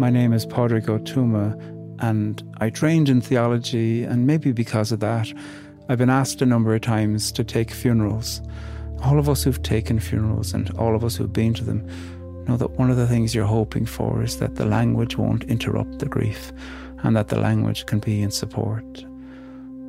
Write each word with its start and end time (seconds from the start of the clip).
My 0.00 0.08
name 0.08 0.32
is 0.32 0.46
Padraig 0.46 0.86
Ó 0.86 0.98
Tuama, 1.00 1.52
and 1.98 2.42
I 2.58 2.70
trained 2.70 3.10
in 3.10 3.20
theology, 3.20 4.02
and 4.02 4.26
maybe 4.26 4.50
because 4.50 4.92
of 4.92 5.00
that, 5.00 5.30
I've 5.90 5.98
been 5.98 6.08
asked 6.08 6.40
a 6.40 6.46
number 6.46 6.74
of 6.74 6.80
times 6.80 7.30
to 7.32 7.44
take 7.44 7.70
funerals. 7.70 8.40
All 9.04 9.18
of 9.18 9.28
us 9.28 9.42
who've 9.42 9.62
taken 9.62 10.00
funerals 10.00 10.54
and 10.54 10.70
all 10.78 10.96
of 10.96 11.04
us 11.04 11.16
who've 11.16 11.30
been 11.30 11.52
to 11.52 11.64
them 11.64 11.86
know 12.48 12.56
that 12.56 12.70
one 12.78 12.90
of 12.90 12.96
the 12.96 13.06
things 13.06 13.34
you're 13.34 13.44
hoping 13.44 13.84
for 13.84 14.22
is 14.22 14.38
that 14.38 14.54
the 14.54 14.64
language 14.64 15.18
won't 15.18 15.44
interrupt 15.44 15.98
the 15.98 16.06
grief 16.06 16.50
and 17.02 17.14
that 17.14 17.28
the 17.28 17.38
language 17.38 17.84
can 17.84 17.98
be 17.98 18.22
in 18.22 18.30
support. 18.30 19.04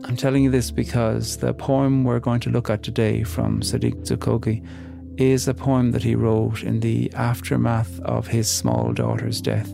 I'm 0.04 0.18
telling 0.18 0.44
you 0.44 0.52
this 0.52 0.72
because 0.72 1.38
the 1.38 1.54
poem 1.54 2.04
we're 2.04 2.20
going 2.20 2.42
to 2.42 2.50
look 2.50 2.70
at 2.70 2.84
today 2.84 3.24
from 3.24 3.62
Saddiq 3.62 4.06
Dzukogi 4.06 4.62
is 5.18 5.48
a 5.48 5.54
poem 5.54 5.92
that 5.92 6.04
he 6.04 6.16
wrote 6.16 6.64
in 6.64 6.80
the 6.80 7.12
aftermath 7.14 8.00
of 8.02 8.28
his 8.28 8.50
small 8.50 8.94
daughter's 8.94 9.42
death. 9.42 9.74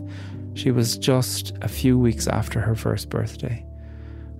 She 0.54 0.70
was 0.70 0.98
just 0.98 1.56
a 1.62 1.68
few 1.68 1.98
weeks 1.98 2.26
after 2.26 2.60
her 2.60 2.74
first 2.74 3.08
birthday. 3.08 3.64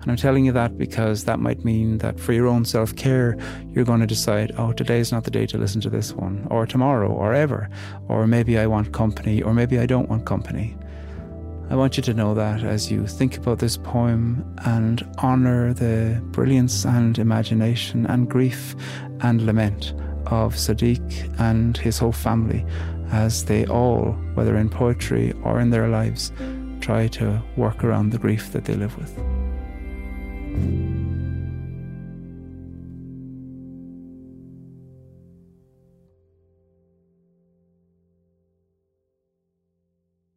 And 0.01 0.11
I'm 0.11 0.17
telling 0.17 0.45
you 0.45 0.51
that 0.53 0.77
because 0.77 1.25
that 1.25 1.39
might 1.39 1.65
mean 1.65 1.97
that 1.97 2.19
for 2.19 2.33
your 2.33 2.47
own 2.47 2.63
self 2.63 2.95
care, 2.95 3.37
you're 3.71 3.85
going 3.85 3.99
to 3.99 4.07
decide, 4.07 4.53
oh, 4.57 4.71
today's 4.71 5.11
not 5.11 5.23
the 5.25 5.31
day 5.31 5.45
to 5.47 5.57
listen 5.57 5.81
to 5.81 5.89
this 5.89 6.13
one, 6.13 6.47
or 6.49 6.65
tomorrow, 6.65 7.11
or 7.11 7.33
ever, 7.33 7.69
or 8.07 8.25
maybe 8.25 8.57
I 8.57 8.67
want 8.67 8.93
company, 8.93 9.41
or 9.41 9.53
maybe 9.53 9.77
I 9.77 9.85
don't 9.85 10.09
want 10.09 10.25
company. 10.25 10.77
I 11.69 11.75
want 11.75 11.97
you 11.97 12.03
to 12.03 12.13
know 12.13 12.33
that 12.33 12.63
as 12.63 12.89
you 12.89 13.05
think 13.05 13.37
about 13.37 13.59
this 13.59 13.77
poem 13.77 14.43
and 14.65 15.07
honour 15.19 15.73
the 15.73 16.19
brilliance 16.31 16.83
and 16.85 17.19
imagination 17.19 18.05
and 18.07 18.29
grief 18.29 18.75
and 19.21 19.45
lament 19.45 19.93
of 20.31 20.55
Saddiq 20.55 21.39
and 21.39 21.77
his 21.77 21.97
whole 21.97 22.11
family 22.11 22.65
as 23.11 23.45
they 23.45 23.65
all, 23.65 24.11
whether 24.35 24.55
in 24.57 24.69
poetry 24.69 25.33
or 25.43 25.59
in 25.59 25.69
their 25.69 25.87
lives, 25.87 26.31
try 26.81 27.07
to 27.07 27.41
work 27.57 27.83
around 27.83 28.11
the 28.11 28.17
grief 28.17 28.51
that 28.51 28.65
they 28.65 28.75
live 28.75 28.97
with. 28.97 29.17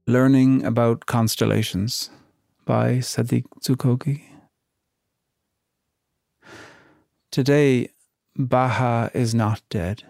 Learning 0.07 0.65
About 0.65 1.07
Constellations 1.07 2.11
by 2.65 2.99
Saddiq 2.99 3.45
Dzukogi. 3.63 4.23
Today, 7.31 7.89
Baha 8.37 9.11
is 9.15 9.35
not 9.35 9.63
dead. 9.69 10.05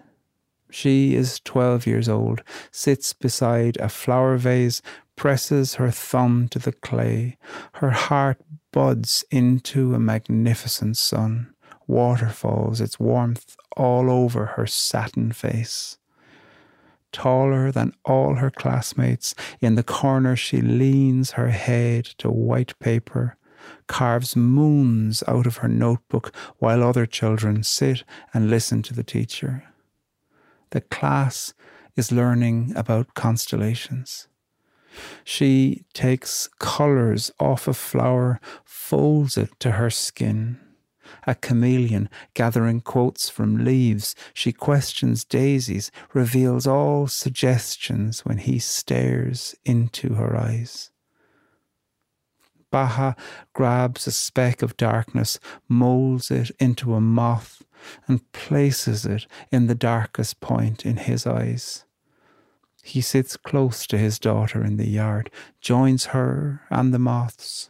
She 0.69 1.15
is 1.15 1.39
12 1.41 1.85
years 1.85 2.09
old, 2.09 2.41
sits 2.71 3.13
beside 3.13 3.77
a 3.77 3.89
flower 3.89 4.37
vase, 4.37 4.81
presses 5.15 5.75
her 5.75 5.91
thumb 5.91 6.47
to 6.49 6.59
the 6.59 6.71
clay. 6.71 7.37
Her 7.73 7.91
heart 7.91 8.41
buds 8.71 9.23
into 9.29 9.93
a 9.93 9.99
magnificent 9.99 10.97
sun. 10.97 11.53
Water 11.85 12.29
falls, 12.29 12.81
its 12.81 12.99
warmth 12.99 13.55
all 13.77 14.09
over 14.09 14.45
her 14.57 14.65
satin 14.65 15.31
face 15.31 15.97
taller 17.13 17.71
than 17.71 17.93
all 18.03 18.35
her 18.35 18.51
classmates. 18.51 19.33
In 19.61 19.75
the 19.75 19.83
corner, 19.83 20.35
she 20.35 20.59
leans 20.59 21.31
her 21.31 21.49
head 21.49 22.05
to 22.17 22.29
white 22.29 22.77
paper, 22.79 23.37
carves 23.87 24.35
moons 24.35 25.23
out 25.27 25.45
of 25.45 25.57
her 25.57 25.67
notebook 25.67 26.35
while 26.59 26.83
other 26.83 27.05
children 27.05 27.63
sit 27.63 28.03
and 28.33 28.49
listen 28.49 28.81
to 28.83 28.93
the 28.93 29.03
teacher. 29.03 29.63
The 30.71 30.81
class 30.81 31.53
is 31.95 32.11
learning 32.11 32.73
about 32.75 33.13
constellations. 33.13 34.27
She 35.23 35.85
takes 35.93 36.47
colours 36.59 37.31
off 37.39 37.67
a 37.67 37.73
flower, 37.73 38.39
folds 38.63 39.37
it 39.37 39.59
to 39.59 39.71
her 39.71 39.89
skin 39.89 40.59
a 41.25 41.35
chameleon 41.35 42.09
gathering 42.33 42.81
quotes 42.81 43.29
from 43.29 43.63
leaves. 43.63 44.15
She 44.33 44.51
questions 44.51 45.23
daisies, 45.23 45.91
reveals 46.13 46.67
all 46.67 47.07
suggestions 47.07 48.25
when 48.25 48.39
he 48.39 48.59
stares 48.59 49.55
into 49.65 50.15
her 50.15 50.35
eyes. 50.35 50.91
Baha 52.73 53.15
grabs 53.53 54.07
a 54.07 54.11
speck 54.11 54.63
of 54.63 54.75
darkness, 54.77 55.39
moulds 55.69 56.31
it 56.31 56.49
into 56.59 56.95
a 56.95 56.99
moth, 56.99 57.61
and 58.07 58.31
places 58.31 59.05
it 59.05 59.27
in 59.51 59.67
the 59.67 59.75
darkest 59.75 60.39
point 60.39 60.83
in 60.83 60.97
his 60.97 61.27
eyes. 61.27 61.85
He 62.81 62.99
sits 62.99 63.37
close 63.37 63.85
to 63.85 63.97
his 63.99 64.17
daughter 64.17 64.63
in 64.63 64.77
the 64.77 64.89
yard, 64.89 65.29
joins 65.61 66.05
her 66.07 66.61
and 66.71 66.91
the 66.91 66.97
moths. 66.97 67.69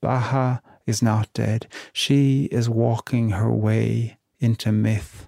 Baha 0.00 0.62
is 0.84 1.00
not 1.00 1.32
dead. 1.32 1.68
She 1.92 2.46
is 2.46 2.68
walking 2.68 3.30
her 3.30 3.52
way 3.52 4.18
into 4.40 4.72
myth, 4.72 5.27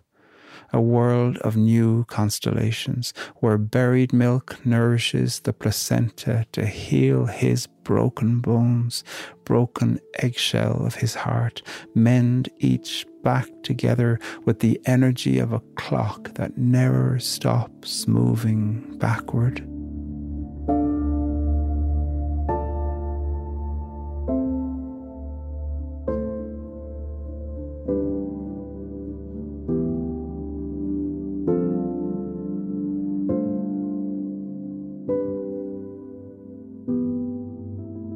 a 0.72 0.80
world 0.80 1.38
of 1.38 1.56
new 1.56 2.04
constellations, 2.04 3.12
where 3.36 3.58
buried 3.58 4.12
milk 4.12 4.64
nourishes 4.64 5.40
the 5.40 5.52
placenta 5.52 6.46
to 6.52 6.66
heal 6.66 7.26
his 7.26 7.66
broken 7.66 8.40
bones, 8.40 9.02
broken 9.44 9.98
eggshell 10.18 10.84
of 10.86 10.94
his 10.94 11.14
heart, 11.14 11.62
mend 11.94 12.48
each 12.58 13.06
back 13.22 13.48
together 13.62 14.18
with 14.44 14.60
the 14.60 14.80
energy 14.86 15.38
of 15.38 15.52
a 15.52 15.62
clock 15.76 16.34
that 16.34 16.56
never 16.56 17.18
stops 17.18 18.06
moving 18.06 18.96
backward. 18.98 19.66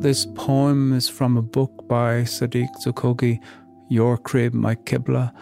This 0.05 0.27
poem 0.27 0.93
is 0.93 1.09
from 1.09 1.39
a 1.39 1.41
book 1.41 1.89
by 1.89 2.25
Saddiq 2.25 2.69
Dzukogi, 2.85 3.43
Your 3.89 4.19
Crib, 4.19 4.53
My 4.53 4.75
Qibla, 4.75 5.33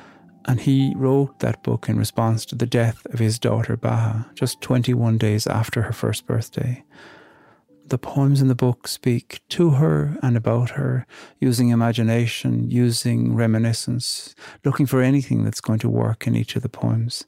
and 0.45 0.61
he 0.61 0.95
wrote 0.95 1.41
that 1.41 1.65
book 1.65 1.89
in 1.89 1.99
response 1.99 2.47
to 2.47 2.55
the 2.55 2.65
death 2.65 3.05
of 3.07 3.19
his 3.19 3.41
daughter 3.41 3.77
Baha, 3.77 4.31
just 4.37 4.61
21 4.61 5.19
days 5.19 5.49
after 5.49 5.83
her 5.83 5.93
first 5.93 6.29
birthday. 6.29 6.85
The 7.87 7.99
poems 7.99 8.41
in 8.41 8.47
the 8.47 8.55
book 8.55 8.87
speak 8.87 9.41
to 9.49 9.71
her 9.71 10.17
and 10.23 10.37
about 10.37 10.71
her, 10.71 11.09
using 11.41 11.71
imagination, 11.71 12.71
using 12.71 13.35
reminiscence, 13.35 14.37
looking 14.65 14.87
for 14.87 15.03
anything 15.03 15.43
that's 15.43 15.61
going 15.61 15.81
to 15.81 15.89
work 15.89 16.29
in 16.29 16.37
each 16.37 16.55
of 16.55 16.63
the 16.63 16.69
poems. 16.69 17.25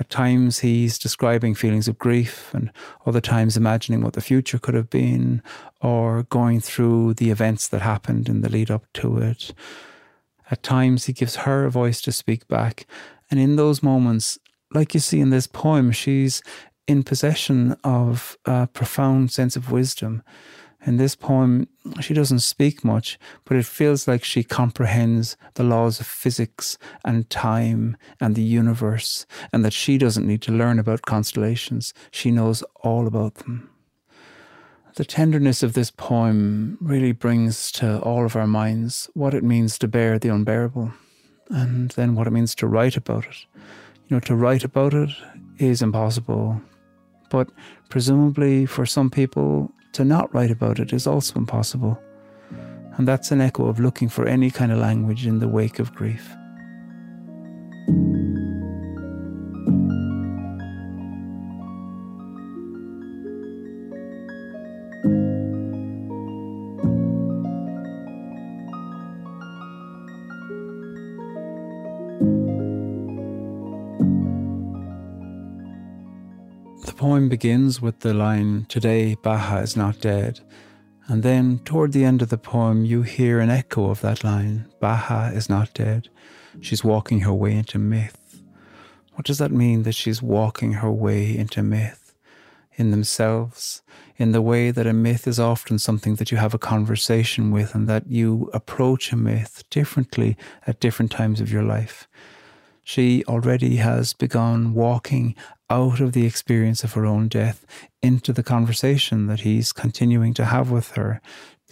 At 0.00 0.08
times, 0.08 0.60
he's 0.60 0.98
describing 0.98 1.54
feelings 1.54 1.86
of 1.86 1.98
grief, 1.98 2.50
and 2.54 2.72
other 3.04 3.20
times, 3.20 3.58
imagining 3.58 4.00
what 4.00 4.14
the 4.14 4.22
future 4.22 4.58
could 4.58 4.74
have 4.74 4.88
been, 4.88 5.42
or 5.82 6.22
going 6.24 6.60
through 6.60 7.14
the 7.14 7.30
events 7.30 7.68
that 7.68 7.82
happened 7.82 8.26
in 8.26 8.40
the 8.40 8.48
lead 8.48 8.70
up 8.70 8.86
to 8.94 9.18
it. 9.18 9.52
At 10.50 10.62
times, 10.62 11.04
he 11.04 11.12
gives 11.12 11.36
her 11.36 11.66
a 11.66 11.70
voice 11.70 12.00
to 12.00 12.12
speak 12.12 12.48
back. 12.48 12.86
And 13.30 13.38
in 13.38 13.56
those 13.56 13.82
moments, 13.82 14.38
like 14.72 14.94
you 14.94 15.00
see 15.00 15.20
in 15.20 15.28
this 15.28 15.46
poem, 15.46 15.92
she's 15.92 16.42
in 16.86 17.02
possession 17.02 17.76
of 17.84 18.38
a 18.46 18.68
profound 18.68 19.30
sense 19.30 19.54
of 19.54 19.70
wisdom. 19.70 20.22
In 20.86 20.96
this 20.96 21.14
poem, 21.14 21.68
she 22.00 22.14
doesn't 22.14 22.40
speak 22.40 22.82
much, 22.84 23.18
but 23.44 23.56
it 23.56 23.66
feels 23.66 24.08
like 24.08 24.24
she 24.24 24.42
comprehends 24.42 25.36
the 25.54 25.62
laws 25.62 26.00
of 26.00 26.06
physics 26.06 26.78
and 27.04 27.28
time 27.28 27.98
and 28.18 28.34
the 28.34 28.42
universe, 28.42 29.26
and 29.52 29.62
that 29.64 29.74
she 29.74 29.98
doesn't 29.98 30.26
need 30.26 30.40
to 30.42 30.52
learn 30.52 30.78
about 30.78 31.02
constellations. 31.02 31.92
She 32.10 32.30
knows 32.30 32.62
all 32.82 33.06
about 33.06 33.34
them. 33.34 33.68
The 34.94 35.04
tenderness 35.04 35.62
of 35.62 35.74
this 35.74 35.90
poem 35.90 36.78
really 36.80 37.12
brings 37.12 37.70
to 37.72 38.00
all 38.00 38.24
of 38.24 38.34
our 38.34 38.46
minds 38.46 39.08
what 39.14 39.34
it 39.34 39.44
means 39.44 39.78
to 39.78 39.88
bear 39.88 40.18
the 40.18 40.30
unbearable, 40.30 40.92
and 41.50 41.90
then 41.90 42.14
what 42.14 42.26
it 42.26 42.32
means 42.32 42.54
to 42.56 42.66
write 42.66 42.96
about 42.96 43.26
it. 43.26 43.44
You 44.08 44.16
know, 44.16 44.20
to 44.20 44.34
write 44.34 44.64
about 44.64 44.94
it 44.94 45.10
is 45.58 45.82
impossible, 45.82 46.60
but 47.28 47.50
presumably 47.90 48.64
for 48.66 48.86
some 48.86 49.10
people, 49.10 49.70
to 49.92 50.04
not 50.04 50.32
write 50.34 50.50
about 50.50 50.78
it 50.78 50.92
is 50.92 51.06
also 51.06 51.38
impossible. 51.38 52.00
And 52.96 53.06
that's 53.06 53.30
an 53.30 53.40
echo 53.40 53.66
of 53.66 53.80
looking 53.80 54.08
for 54.08 54.26
any 54.26 54.50
kind 54.50 54.72
of 54.72 54.78
language 54.78 55.26
in 55.26 55.38
the 55.38 55.48
wake 55.48 55.78
of 55.78 55.94
grief. 55.94 56.28
Begins 77.40 77.80
with 77.80 78.00
the 78.00 78.12
line, 78.12 78.66
Today 78.68 79.14
Baha 79.14 79.60
is 79.60 79.74
not 79.74 79.98
dead. 79.98 80.40
And 81.06 81.22
then 81.22 81.60
toward 81.60 81.92
the 81.92 82.04
end 82.04 82.20
of 82.20 82.28
the 82.28 82.36
poem, 82.36 82.84
you 82.84 83.00
hear 83.00 83.40
an 83.40 83.48
echo 83.48 83.88
of 83.88 84.02
that 84.02 84.22
line 84.22 84.66
Baha 84.78 85.32
is 85.34 85.48
not 85.48 85.72
dead. 85.72 86.10
She's 86.60 86.84
walking 86.84 87.20
her 87.20 87.32
way 87.32 87.54
into 87.54 87.78
myth. 87.78 88.42
What 89.14 89.24
does 89.24 89.38
that 89.38 89.52
mean 89.52 89.84
that 89.84 89.94
she's 89.94 90.20
walking 90.20 90.72
her 90.74 90.92
way 90.92 91.34
into 91.34 91.62
myth? 91.62 92.14
In 92.74 92.90
themselves, 92.90 93.80
in 94.18 94.32
the 94.32 94.42
way 94.42 94.70
that 94.70 94.86
a 94.86 94.92
myth 94.92 95.26
is 95.26 95.40
often 95.40 95.78
something 95.78 96.16
that 96.16 96.30
you 96.30 96.36
have 96.36 96.52
a 96.52 96.58
conversation 96.58 97.50
with 97.52 97.74
and 97.74 97.88
that 97.88 98.06
you 98.06 98.50
approach 98.52 99.12
a 99.12 99.16
myth 99.16 99.64
differently 99.70 100.36
at 100.66 100.78
different 100.78 101.10
times 101.10 101.40
of 101.40 101.50
your 101.50 101.62
life. 101.62 102.06
She 102.92 103.22
already 103.28 103.76
has 103.76 104.14
begun 104.14 104.74
walking 104.74 105.36
out 105.70 106.00
of 106.00 106.10
the 106.10 106.26
experience 106.26 106.82
of 106.82 106.94
her 106.94 107.06
own 107.06 107.28
death 107.28 107.64
into 108.02 108.32
the 108.32 108.42
conversation 108.42 109.28
that 109.28 109.42
he's 109.42 109.72
continuing 109.72 110.34
to 110.34 110.46
have 110.46 110.72
with 110.72 110.90
her. 110.96 111.20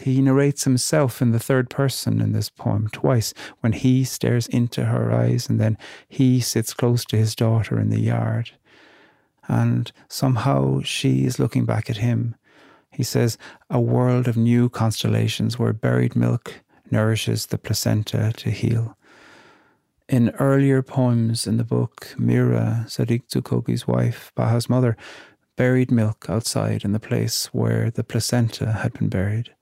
He 0.00 0.22
narrates 0.22 0.62
himself 0.62 1.20
in 1.20 1.32
the 1.32 1.40
third 1.40 1.70
person 1.70 2.20
in 2.20 2.34
this 2.34 2.50
poem 2.50 2.86
twice 2.92 3.34
when 3.58 3.72
he 3.72 4.04
stares 4.04 4.46
into 4.46 4.84
her 4.84 5.10
eyes 5.10 5.48
and 5.48 5.58
then 5.58 5.76
he 6.08 6.38
sits 6.38 6.72
close 6.72 7.04
to 7.06 7.16
his 7.16 7.34
daughter 7.34 7.80
in 7.80 7.90
the 7.90 8.00
yard. 8.00 8.52
And 9.48 9.90
somehow 10.06 10.82
she 10.82 11.24
is 11.24 11.40
looking 11.40 11.64
back 11.64 11.90
at 11.90 11.96
him. 11.96 12.36
He 12.92 13.02
says, 13.02 13.36
A 13.68 13.80
world 13.80 14.28
of 14.28 14.36
new 14.36 14.68
constellations 14.68 15.58
where 15.58 15.72
buried 15.72 16.14
milk 16.14 16.60
nourishes 16.92 17.46
the 17.46 17.58
placenta 17.58 18.32
to 18.36 18.52
heal. 18.52 18.96
In 20.08 20.30
earlier 20.38 20.80
poems 20.80 21.46
in 21.46 21.58
the 21.58 21.64
book, 21.64 22.14
Mira, 22.16 22.86
Saddiq 22.86 23.24
Dzukogi's 23.28 23.86
wife, 23.86 24.32
Baha's 24.34 24.66
mother, 24.66 24.96
buried 25.54 25.90
milk 25.90 26.24
outside 26.30 26.82
in 26.82 26.92
the 26.92 26.98
place 26.98 27.46
where 27.52 27.90
the 27.90 28.02
placenta 28.02 28.72
had 28.72 28.94
been 28.94 29.10
buried. 29.10 29.54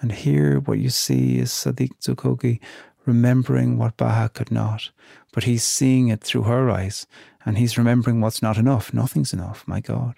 And 0.00 0.10
here, 0.10 0.58
what 0.58 0.78
you 0.78 0.88
see 0.88 1.38
is 1.38 1.50
Saddiq 1.50 1.90
Dzukogi 2.00 2.60
remembering 3.04 3.76
what 3.76 3.98
Baha 3.98 4.30
could 4.30 4.50
not, 4.50 4.88
but 5.34 5.44
he's 5.44 5.64
seeing 5.64 6.08
it 6.08 6.22
through 6.22 6.44
her 6.44 6.70
eyes, 6.70 7.06
and 7.44 7.58
he's 7.58 7.76
remembering 7.76 8.22
what's 8.22 8.40
not 8.40 8.56
enough. 8.56 8.94
Nothing's 8.94 9.34
enough, 9.34 9.68
my 9.68 9.80
God 9.80 10.14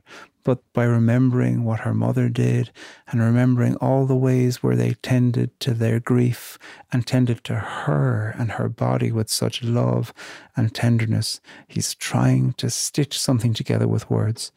but 0.46 0.62
by 0.72 0.84
remembering 0.84 1.64
what 1.64 1.80
her 1.80 1.92
mother 1.92 2.28
did 2.28 2.70
and 3.08 3.20
remembering 3.20 3.74
all 3.78 4.06
the 4.06 4.14
ways 4.14 4.62
where 4.62 4.76
they 4.76 4.94
tended 5.02 5.50
to 5.58 5.74
their 5.74 5.98
grief 5.98 6.56
and 6.92 7.04
tended 7.04 7.42
to 7.42 7.56
her 7.56 8.32
and 8.38 8.52
her 8.52 8.68
body 8.68 9.10
with 9.10 9.28
such 9.28 9.64
love 9.64 10.14
and 10.56 10.72
tenderness, 10.72 11.40
he's 11.66 11.96
trying 11.96 12.52
to 12.52 12.70
stitch 12.70 13.18
something 13.18 13.54
together 13.54 13.88
with 13.88 14.08
words. 14.08 14.52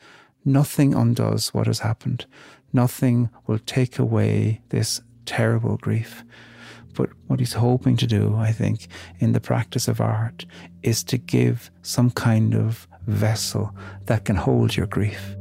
Nothing 0.45 0.93
undoes 0.93 1.55
what 1.55 1.65
has 1.65 1.79
happened. 1.79 2.27
Nothing 2.71 3.31
will 3.47 3.57
take 3.57 3.97
away 3.97 4.61
this 4.69 5.01
terrible 5.25 5.77
grief. 5.77 6.23
But 6.93 7.09
what 7.25 7.39
he's 7.39 7.53
hoping 7.53 7.97
to 7.97 8.05
do, 8.05 8.35
I 8.35 8.51
think, 8.51 8.89
in 9.17 9.31
the 9.31 9.41
practice 9.41 9.87
of 9.87 9.99
art 9.99 10.45
is 10.83 11.03
to 11.05 11.17
give 11.17 11.71
some 11.81 12.11
kind 12.11 12.53
of 12.53 12.87
vessel 13.07 13.75
that 14.05 14.25
can 14.25 14.35
hold 14.35 14.77
your 14.77 14.85
grief. 14.85 15.35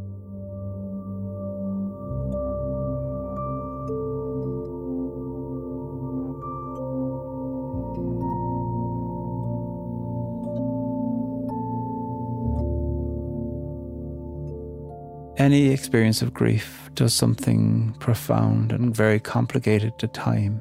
Any 15.39 15.69
experience 15.69 16.21
of 16.21 16.35
grief 16.35 16.91
does 16.95 17.15
something 17.15 17.95
profound 18.01 18.73
and 18.73 18.93
very 18.93 19.21
complicated 19.21 19.97
to 20.01 20.09
time. 20.09 20.61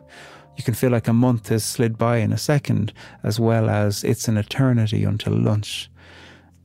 You 0.56 0.64
can 0.64 0.76
feel 0.76 0.92
like 0.92 1.08
a 1.08 1.14
month 1.14 1.50
has 1.50 1.64
slid 1.64 1.98
by 1.98 2.18
in 2.18 2.32
a 2.32 2.38
second, 2.38 2.94
as 3.24 3.40
well 3.40 3.72
as 3.72 4.04
it's 4.04 4.28
an 4.28 4.38
eternity 4.38 5.04
until 5.04 5.34
lunch. 5.34 5.90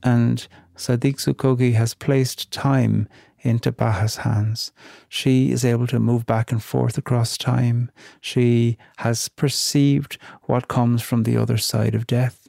And 0.03 0.47
Saddiq 0.77 1.15
Dzukogi 1.15 1.73
has 1.73 1.95
placed 1.95 2.51
time 2.51 3.07
into 3.39 3.71
Baha's 3.71 4.17
hands. 4.17 4.71
She 5.09 5.51
is 5.51 5.65
able 5.65 5.87
to 5.87 5.99
move 5.99 6.27
back 6.27 6.51
and 6.51 6.61
forth 6.61 6.99
across 6.99 7.35
time. 7.35 7.89
She 8.21 8.77
has 8.97 9.27
perceived 9.27 10.19
what 10.43 10.67
comes 10.67 11.01
from 11.01 11.23
the 11.23 11.35
other 11.35 11.57
side 11.57 11.95
of 11.95 12.05
death. 12.05 12.47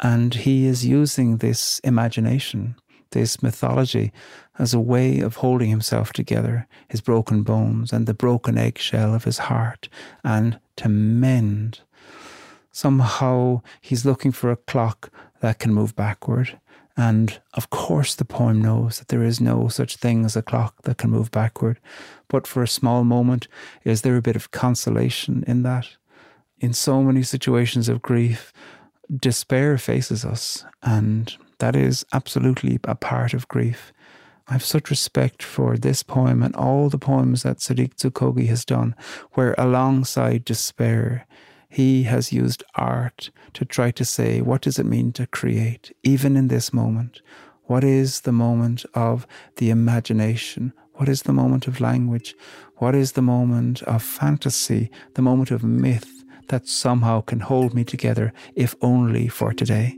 And 0.00 0.32
he 0.32 0.64
is 0.64 0.86
using 0.86 1.36
this 1.36 1.80
imagination 1.80 2.76
this 3.12 3.42
mythology 3.42 4.12
as 4.58 4.74
a 4.74 4.80
way 4.80 5.20
of 5.20 5.36
holding 5.36 5.70
himself 5.70 6.12
together, 6.12 6.66
his 6.88 7.00
broken 7.00 7.42
bones 7.42 7.92
and 7.92 8.06
the 8.06 8.14
broken 8.14 8.58
eggshell 8.58 9.14
of 9.14 9.24
his 9.24 9.38
heart, 9.38 9.88
and 10.24 10.58
to 10.76 10.88
mend. 10.88 11.80
Somehow 12.70 13.62
he's 13.80 14.04
looking 14.04 14.32
for 14.32 14.50
a 14.50 14.56
clock 14.56 15.10
that 15.40 15.58
can 15.58 15.72
move 15.72 15.94
backward. 15.94 16.58
And 16.96 17.40
of 17.54 17.70
course, 17.70 18.14
the 18.14 18.24
poem 18.24 18.60
knows 18.60 18.98
that 18.98 19.08
there 19.08 19.22
is 19.22 19.40
no 19.40 19.68
such 19.68 19.96
thing 19.96 20.24
as 20.24 20.36
a 20.36 20.42
clock 20.42 20.82
that 20.82 20.98
can 20.98 21.10
move 21.10 21.30
backward. 21.30 21.78
But 22.28 22.46
for 22.46 22.62
a 22.62 22.68
small 22.68 23.04
moment, 23.04 23.48
is 23.84 24.02
there 24.02 24.16
a 24.16 24.22
bit 24.22 24.36
of 24.36 24.50
consolation 24.50 25.44
in 25.46 25.62
that? 25.62 25.88
In 26.60 26.72
so 26.72 27.02
many 27.02 27.22
situations 27.22 27.88
of 27.88 28.02
grief, 28.02 28.52
despair 29.10 29.78
faces 29.78 30.24
us, 30.24 30.64
and 30.82 31.36
that 31.62 31.76
is 31.76 32.04
absolutely 32.12 32.80
a 32.82 32.96
part 32.96 33.32
of 33.34 33.46
grief. 33.46 33.92
I 34.48 34.54
have 34.54 34.64
such 34.64 34.90
respect 34.90 35.44
for 35.44 35.78
this 35.78 36.02
poem 36.02 36.42
and 36.42 36.56
all 36.56 36.88
the 36.88 36.98
poems 36.98 37.44
that 37.44 37.58
Saddiq 37.58 37.94
Dzukogi 37.94 38.48
has 38.48 38.64
done, 38.64 38.96
where 39.34 39.54
alongside 39.56 40.44
despair, 40.44 41.24
he 41.68 42.02
has 42.02 42.32
used 42.32 42.64
art 42.74 43.30
to 43.52 43.64
try 43.64 43.92
to 43.92 44.04
say, 44.04 44.40
what 44.40 44.62
does 44.62 44.80
it 44.80 44.86
mean 44.86 45.12
to 45.12 45.28
create, 45.28 45.92
even 46.02 46.36
in 46.36 46.48
this 46.48 46.72
moment? 46.72 47.22
What 47.66 47.84
is 47.84 48.22
the 48.22 48.32
moment 48.32 48.84
of 48.94 49.24
the 49.58 49.70
imagination? 49.70 50.72
What 50.94 51.08
is 51.08 51.22
the 51.22 51.32
moment 51.32 51.68
of 51.68 51.80
language? 51.80 52.34
What 52.78 52.96
is 52.96 53.12
the 53.12 53.22
moment 53.22 53.82
of 53.82 54.02
fantasy, 54.02 54.90
the 55.14 55.22
moment 55.22 55.52
of 55.52 55.62
myth 55.62 56.24
that 56.48 56.66
somehow 56.66 57.20
can 57.20 57.38
hold 57.38 57.72
me 57.72 57.84
together, 57.84 58.32
if 58.56 58.74
only 58.82 59.28
for 59.28 59.52
today? 59.52 59.96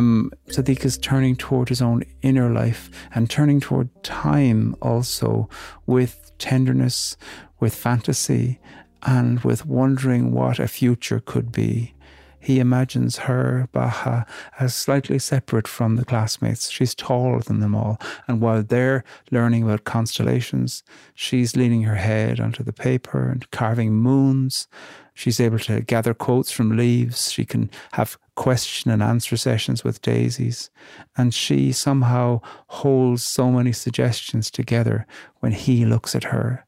Poem, 0.00 0.30
Saddiq 0.48 0.86
is 0.86 0.96
turning 0.96 1.36
toward 1.36 1.68
his 1.68 1.82
own 1.82 2.04
inner 2.22 2.48
life 2.48 2.88
and 3.14 3.28
turning 3.28 3.60
toward 3.60 3.90
time 4.02 4.74
also 4.80 5.50
with 5.84 6.32
tenderness, 6.38 7.18
with 7.58 7.74
fantasy, 7.74 8.58
and 9.02 9.40
with 9.40 9.66
wondering 9.66 10.32
what 10.32 10.58
a 10.58 10.68
future 10.68 11.20
could 11.20 11.52
be. 11.52 11.92
He 12.40 12.58
imagines 12.58 13.18
her, 13.18 13.68
Baha, 13.70 14.24
as 14.58 14.74
slightly 14.74 15.18
separate 15.18 15.68
from 15.68 15.96
the 15.96 16.06
classmates. 16.06 16.70
She's 16.70 16.94
taller 16.94 17.40
than 17.40 17.60
them 17.60 17.74
all. 17.74 18.00
And 18.26 18.40
while 18.40 18.62
they're 18.62 19.04
learning 19.30 19.62
about 19.62 19.84
constellations, 19.84 20.82
she's 21.14 21.54
leaning 21.54 21.82
her 21.82 21.96
head 21.96 22.40
onto 22.40 22.64
the 22.64 22.72
paper 22.72 23.28
and 23.28 23.48
carving 23.50 23.92
moons. 23.92 24.68
She's 25.12 25.38
able 25.38 25.58
to 25.60 25.82
gather 25.82 26.14
quotes 26.14 26.50
from 26.50 26.78
leaves. 26.78 27.30
She 27.30 27.44
can 27.44 27.70
have 27.92 28.16
question 28.36 28.90
and 28.90 29.02
answer 29.02 29.36
sessions 29.36 29.84
with 29.84 30.00
daisies. 30.00 30.70
And 31.18 31.34
she 31.34 31.72
somehow 31.72 32.40
holds 32.68 33.22
so 33.22 33.50
many 33.50 33.72
suggestions 33.72 34.50
together 34.50 35.06
when 35.40 35.52
he 35.52 35.84
looks 35.84 36.14
at 36.14 36.24
her 36.24 36.64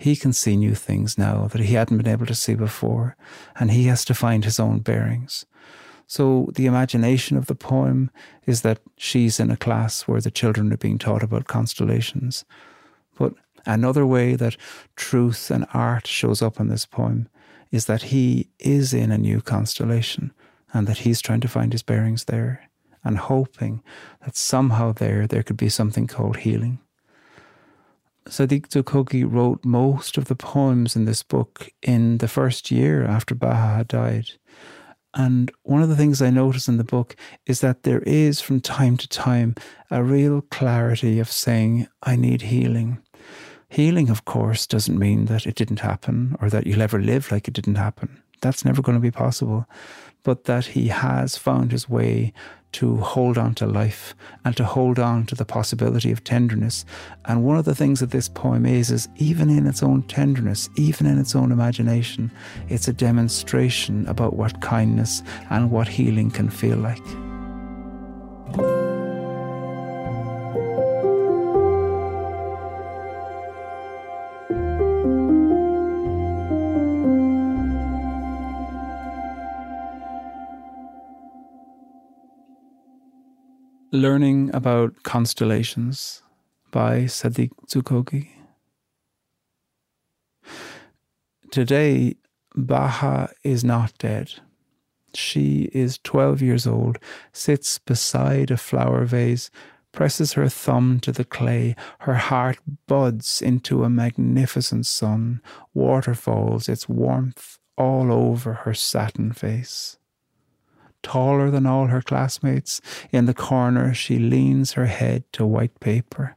he 0.00 0.16
can 0.16 0.32
see 0.32 0.56
new 0.56 0.74
things 0.74 1.18
now 1.18 1.46
that 1.48 1.60
he 1.60 1.74
hadn't 1.74 1.98
been 1.98 2.08
able 2.08 2.24
to 2.24 2.34
see 2.34 2.54
before, 2.54 3.16
and 3.54 3.70
he 3.70 3.84
has 3.84 4.02
to 4.06 4.14
find 4.14 4.46
his 4.46 4.58
own 4.58 4.78
bearings. 4.78 5.44
So, 6.06 6.48
the 6.54 6.64
imagination 6.64 7.36
of 7.36 7.46
the 7.46 7.54
poem 7.54 8.10
is 8.46 8.62
that 8.62 8.80
she's 8.96 9.38
in 9.38 9.50
a 9.50 9.58
class 9.58 10.08
where 10.08 10.22
the 10.22 10.30
children 10.30 10.72
are 10.72 10.78
being 10.78 10.96
taught 10.96 11.22
about 11.22 11.48
constellations. 11.48 12.46
But 13.18 13.34
another 13.66 14.06
way 14.06 14.36
that 14.36 14.56
truth 14.96 15.50
and 15.50 15.66
art 15.74 16.06
shows 16.06 16.40
up 16.40 16.58
in 16.58 16.68
this 16.68 16.86
poem 16.86 17.28
is 17.70 17.84
that 17.84 18.04
he 18.04 18.48
is 18.58 18.94
in 18.94 19.12
a 19.12 19.18
new 19.18 19.42
constellation 19.42 20.32
and 20.72 20.86
that 20.86 21.00
he's 21.00 21.20
trying 21.20 21.42
to 21.42 21.48
find 21.48 21.72
his 21.72 21.82
bearings 21.82 22.24
there 22.24 22.70
and 23.04 23.18
hoping 23.18 23.82
that 24.24 24.34
somehow 24.34 24.92
there 24.92 25.26
there 25.26 25.42
could 25.42 25.58
be 25.58 25.68
something 25.68 26.06
called 26.06 26.38
healing. 26.38 26.78
Saddiq 28.30 28.68
Dzukogi 28.68 29.24
wrote 29.28 29.64
most 29.64 30.16
of 30.16 30.26
the 30.26 30.36
poems 30.36 30.94
in 30.94 31.04
this 31.04 31.24
book 31.24 31.68
in 31.82 32.18
the 32.18 32.28
first 32.28 32.70
year 32.70 33.04
after 33.04 33.34
Baha 33.34 33.78
had 33.78 33.88
died. 33.88 34.30
And 35.14 35.50
one 35.64 35.82
of 35.82 35.88
the 35.88 35.96
things 35.96 36.22
I 36.22 36.30
notice 36.30 36.68
in 36.68 36.76
the 36.76 36.84
book 36.84 37.16
is 37.46 37.60
that 37.60 37.82
there 37.82 38.02
is, 38.02 38.40
from 38.40 38.60
time 38.60 38.96
to 38.98 39.08
time, 39.08 39.56
a 39.90 40.04
real 40.04 40.42
clarity 40.42 41.18
of 41.18 41.28
saying, 41.28 41.88
I 42.04 42.14
need 42.14 42.42
healing. 42.42 43.00
Healing, 43.68 44.08
of 44.08 44.24
course, 44.24 44.64
doesn't 44.64 44.96
mean 44.96 45.24
that 45.24 45.44
it 45.44 45.56
didn't 45.56 45.80
happen 45.80 46.36
or 46.40 46.48
that 46.50 46.68
you'll 46.68 46.82
ever 46.82 47.00
live 47.00 47.32
like 47.32 47.48
it 47.48 47.54
didn't 47.54 47.74
happen. 47.74 48.22
That's 48.40 48.64
never 48.64 48.82
going 48.82 48.96
to 48.96 49.02
be 49.02 49.10
possible. 49.10 49.66
But 50.22 50.44
that 50.44 50.66
he 50.66 50.88
has 50.88 51.36
found 51.36 51.72
his 51.72 51.88
way 51.88 52.32
to 52.72 52.98
hold 52.98 53.36
on 53.36 53.54
to 53.56 53.66
life 53.66 54.14
and 54.44 54.56
to 54.56 54.64
hold 54.64 54.98
on 54.98 55.26
to 55.26 55.34
the 55.34 55.44
possibility 55.44 56.12
of 56.12 56.22
tenderness. 56.22 56.84
And 57.24 57.42
one 57.42 57.56
of 57.56 57.64
the 57.64 57.74
things 57.74 58.00
that 58.00 58.10
this 58.10 58.28
poem 58.28 58.64
is, 58.64 58.90
is 58.90 59.08
even 59.16 59.50
in 59.50 59.66
its 59.66 59.82
own 59.82 60.02
tenderness, 60.04 60.68
even 60.76 61.06
in 61.06 61.18
its 61.18 61.34
own 61.34 61.50
imagination, 61.50 62.30
it's 62.68 62.86
a 62.86 62.92
demonstration 62.92 64.06
about 64.06 64.36
what 64.36 64.60
kindness 64.60 65.22
and 65.48 65.70
what 65.70 65.88
healing 65.88 66.30
can 66.30 66.48
feel 66.48 66.76
like. 66.76 67.02
Learning 83.92 84.54
About 84.54 85.02
Constellations 85.02 86.22
by 86.70 87.06
Saddiq 87.06 87.50
Dzukogi. 87.66 88.28
Today, 91.50 92.14
Baha 92.54 93.30
is 93.42 93.64
not 93.64 93.98
dead. 93.98 94.34
She 95.12 95.70
is 95.72 95.98
12 96.04 96.40
years 96.40 96.68
old, 96.68 96.98
sits 97.32 97.80
beside 97.80 98.52
a 98.52 98.56
flower 98.56 99.04
vase, 99.06 99.50
presses 99.90 100.34
her 100.34 100.48
thumb 100.48 101.00
to 101.00 101.10
the 101.10 101.24
clay. 101.24 101.74
Her 102.00 102.14
heart 102.14 102.58
buds 102.86 103.42
into 103.42 103.82
a 103.82 103.90
magnificent 103.90 104.86
sun. 104.86 105.42
Water 105.74 106.14
falls, 106.14 106.68
its 106.68 106.88
warmth 106.88 107.58
all 107.76 108.12
over 108.12 108.52
her 108.52 108.74
satin 108.74 109.32
face 109.32 109.96
taller 111.02 111.50
than 111.50 111.66
all 111.66 111.86
her 111.86 112.02
classmates. 112.02 112.80
In 113.12 113.26
the 113.26 113.34
corner, 113.34 113.94
she 113.94 114.18
leans 114.18 114.72
her 114.72 114.86
head 114.86 115.24
to 115.32 115.46
white 115.46 115.78
paper, 115.80 116.36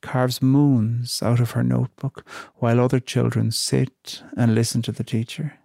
carves 0.00 0.42
moons 0.42 1.22
out 1.22 1.40
of 1.40 1.52
her 1.52 1.62
notebook, 1.62 2.24
while 2.56 2.80
other 2.80 3.00
children 3.00 3.50
sit 3.50 4.22
and 4.36 4.54
listen 4.54 4.82
to 4.82 4.92
the 4.92 5.04
teacher. 5.04 5.58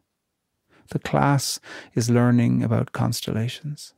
The 0.89 0.99
class 0.99 1.59
is 1.93 2.09
learning 2.09 2.63
about 2.63 2.93
constellations. 2.93 3.93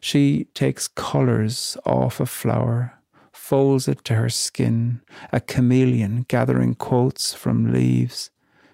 She 0.00 0.48
takes 0.54 0.88
colours 0.88 1.76
off 1.86 2.18
a 2.18 2.26
flower, 2.26 2.98
folds 3.32 3.86
it 3.86 4.04
to 4.06 4.14
her 4.14 4.28
skin, 4.28 5.00
a 5.32 5.40
chameleon 5.40 6.26
gathering 6.26 6.74
quotes 6.74 7.34
from 7.34 7.72
leaves, 7.72 8.31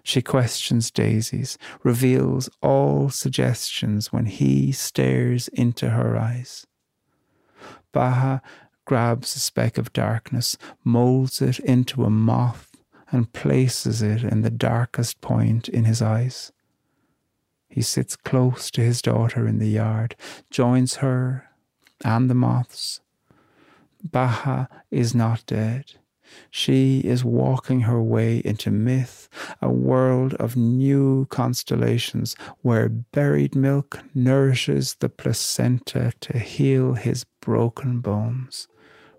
she 0.08 0.22
questions 0.22 0.90
daisies, 0.90 1.58
reveals 1.82 2.48
all 2.62 3.10
suggestions 3.10 4.10
when 4.10 4.24
he 4.24 4.72
stares 4.72 5.48
into 5.48 5.90
her 5.90 6.16
eyes. 6.16 6.66
Baha 7.92 8.40
grabs 8.86 9.36
a 9.36 9.38
speck 9.38 9.76
of 9.76 9.92
darkness, 9.92 10.56
molds 10.82 11.42
it 11.42 11.58
into 11.58 12.04
a 12.04 12.10
moth, 12.10 12.70
and 13.12 13.34
places 13.34 14.00
it 14.00 14.24
in 14.24 14.40
the 14.40 14.50
darkest 14.50 15.20
point 15.20 15.68
in 15.68 15.84
his 15.84 16.00
eyes. 16.00 16.52
He 17.68 17.82
sits 17.82 18.16
close 18.16 18.70
to 18.70 18.80
his 18.80 19.02
daughter 19.02 19.46
in 19.46 19.58
the 19.58 19.68
yard, 19.68 20.16
joins 20.48 20.96
her 20.96 21.50
and 22.02 22.30
the 22.30 22.34
moths. 22.34 23.00
Baha 24.02 24.70
is 24.90 25.14
not 25.14 25.44
dead. 25.44 25.96
She 26.50 27.00
is 27.00 27.24
walking 27.24 27.80
her 27.80 28.02
way 28.02 28.38
into 28.44 28.70
myth, 28.70 29.28
a 29.60 29.70
world 29.70 30.34
of 30.34 30.56
new 30.56 31.26
constellations 31.26 32.36
where 32.62 32.88
buried 32.88 33.54
milk 33.54 34.00
nourishes 34.14 34.96
the 35.00 35.08
placenta 35.08 36.12
to 36.20 36.38
heal 36.38 36.94
his 36.94 37.24
broken 37.40 38.00
bones, 38.00 38.68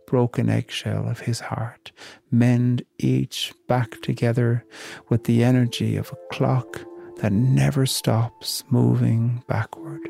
broken 0.08 0.50
eggshell 0.50 1.08
of 1.08 1.22
his 1.22 1.40
heart, 1.40 1.92
mend 2.32 2.84
each 2.98 3.54
back 3.68 4.02
together 4.02 4.66
with 5.10 5.26
the 5.26 5.44
energy 5.44 5.96
of 5.96 6.12
a 6.12 6.34
clock 6.34 6.82
that 7.18 7.32
never 7.32 7.86
stops 7.86 8.64
moving 8.70 9.44
backward. 9.48 10.02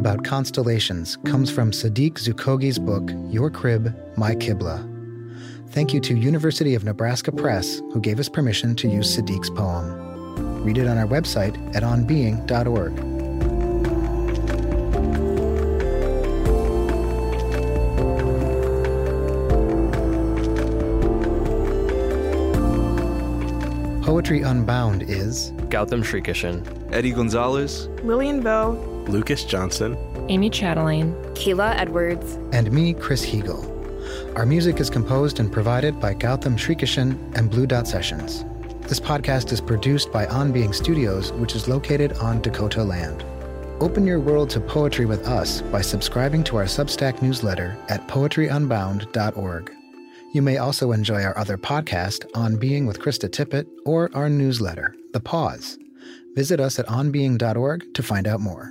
About 0.00 0.24
constellations 0.24 1.18
comes 1.26 1.50
from 1.50 1.72
Saddiq 1.72 2.14
Dzukogi's 2.14 2.78
book, 2.78 3.10
Your 3.28 3.50
Crib, 3.50 3.94
My 4.16 4.34
Qibla. 4.34 4.80
Thank 5.72 5.92
you 5.92 6.00
to 6.00 6.16
University 6.16 6.74
of 6.74 6.84
Nebraska 6.84 7.30
Press, 7.30 7.82
who 7.92 8.00
gave 8.00 8.18
us 8.18 8.26
permission 8.26 8.74
to 8.76 8.88
use 8.88 9.14
Saddiq's 9.14 9.50
poem. 9.50 10.64
Read 10.64 10.78
it 10.78 10.86
on 10.86 10.96
our 10.96 11.06
website 11.06 11.54
at 11.76 11.82
onbeing.org. 11.82 12.96
Poetry 24.02 24.40
Unbound 24.40 25.02
is 25.02 25.52
Gautam 25.68 26.02
Srikishan, 26.02 26.90
Eddie 26.90 27.12
Gonzalez, 27.12 27.88
Lillian 28.02 28.40
Vo, 28.40 28.89
Lucas 29.10 29.44
Johnson, 29.44 29.96
Amy 30.28 30.48
Chatelaine, 30.48 31.12
Kayla 31.34 31.76
Edwards, 31.76 32.34
and 32.52 32.70
me, 32.70 32.94
Chris 32.94 33.24
Heagle. 33.26 33.66
Our 34.36 34.46
music 34.46 34.80
is 34.80 34.88
composed 34.88 35.40
and 35.40 35.52
provided 35.52 36.00
by 36.00 36.14
Gautam 36.14 36.56
Srikishan 36.56 37.36
and 37.36 37.50
Blue 37.50 37.66
Dot 37.66 37.86
Sessions. 37.86 38.44
This 38.82 39.00
podcast 39.00 39.52
is 39.52 39.60
produced 39.60 40.12
by 40.12 40.26
On 40.26 40.52
Being 40.52 40.72
Studios, 40.72 41.32
which 41.32 41.54
is 41.54 41.68
located 41.68 42.12
on 42.14 42.40
Dakota 42.40 42.82
land. 42.82 43.24
Open 43.80 44.06
your 44.06 44.20
world 44.20 44.50
to 44.50 44.60
poetry 44.60 45.06
with 45.06 45.26
us 45.26 45.62
by 45.62 45.80
subscribing 45.80 46.44
to 46.44 46.56
our 46.56 46.64
Substack 46.64 47.22
newsletter 47.22 47.76
at 47.88 48.06
poetryunbound.org. 48.08 49.72
You 50.32 50.42
may 50.42 50.58
also 50.58 50.92
enjoy 50.92 51.22
our 51.22 51.36
other 51.36 51.56
podcast, 51.56 52.24
On 52.34 52.56
Being 52.56 52.86
with 52.86 53.00
Krista 53.00 53.28
Tippett, 53.28 53.66
or 53.84 54.10
our 54.14 54.28
newsletter, 54.28 54.94
The 55.12 55.20
Pause. 55.20 55.78
Visit 56.36 56.60
us 56.60 56.78
at 56.78 56.86
onbeing.org 56.86 57.94
to 57.94 58.02
find 58.02 58.28
out 58.28 58.40
more. 58.40 58.70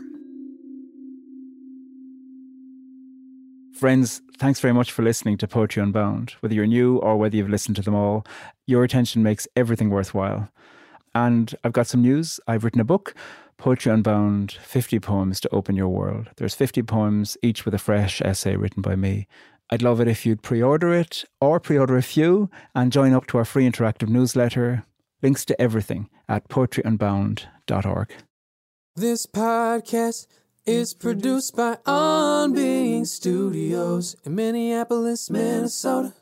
Friends, 3.80 4.22
thanks 4.38 4.60
very 4.60 4.74
much 4.74 4.92
for 4.92 5.04
listening 5.04 5.38
to 5.38 5.48
Poetry 5.48 5.82
Unbound. 5.82 6.32
Whether 6.42 6.54
you're 6.54 6.68
new 6.68 6.98
or 6.98 7.16
whether 7.16 7.38
you've 7.38 7.48
listened 7.48 7.78
to 7.78 7.82
them 7.82 7.96
all, 7.96 8.26
your 8.68 8.84
attention 8.84 9.24
makes 9.24 9.48
everything 9.56 9.90
worthwhile. 9.90 10.50
And 11.16 11.56
I've 11.64 11.72
got 11.72 11.88
some 11.88 12.02
news. 12.02 12.42
I've 12.46 12.66
written 12.66 12.82
a 12.82 12.84
book, 12.84 13.16
Poetry 13.56 13.94
Unbound 13.94 14.52
50 14.52 15.00
Poems 15.00 15.40
to 15.40 15.50
Open 15.56 15.78
Your 15.78 15.88
World. 15.88 16.28
There's 16.36 16.56
50 16.56 16.84
poems, 16.84 17.38
each 17.42 17.64
with 17.64 17.74
a 17.74 17.78
fresh 17.78 18.22
essay 18.22 18.58
written 18.58 18.82
by 18.82 18.98
me. 18.98 19.28
I'd 19.70 19.82
love 19.82 20.02
it 20.02 20.10
if 20.10 20.26
you'd 20.26 20.44
pre 20.44 20.62
order 20.62 20.94
it 20.94 21.24
or 21.40 21.62
pre 21.62 21.78
order 21.78 21.96
a 21.96 22.04
few 22.04 22.50
and 22.76 22.92
join 22.92 23.14
up 23.14 23.28
to 23.28 23.38
our 23.38 23.46
free 23.46 23.66
interactive 23.66 24.10
newsletter. 24.10 24.84
Links 25.22 25.46
to 25.46 25.62
everything 25.62 26.10
at 26.28 26.50
poetryunbound.org. 26.50 28.12
This 28.98 29.26
podcast 29.26 30.28
is 30.66 30.94
produced 30.94 31.56
by 31.56 31.78
On 31.86 32.54
Being 32.54 33.06
Studios 33.06 34.16
in 34.26 34.36
Minneapolis, 34.36 35.30
Minnesota. 35.30 36.14